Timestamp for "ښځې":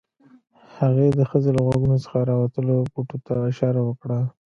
1.29-1.51